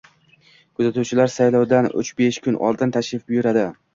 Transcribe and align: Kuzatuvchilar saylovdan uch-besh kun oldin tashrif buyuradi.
Kuzatuvchilar 0.79 1.29
saylovdan 1.33 1.89
uch-besh 2.03 2.39
kun 2.47 2.59
oldin 2.71 2.97
tashrif 2.99 3.29
buyuradi. 3.29 3.67